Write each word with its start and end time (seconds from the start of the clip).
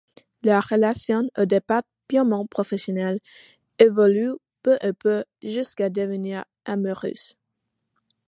Leur 0.43 0.63
relation, 0.67 1.29
au 1.37 1.45
départ 1.45 1.83
purement 2.07 2.47
professionnelle, 2.47 3.19
évolue 3.77 4.31
peu 4.63 4.79
à 4.81 4.93
peu 4.93 5.23
jusqu'à 5.43 5.91
devenir 5.91 6.43
amoureuse. 6.65 7.37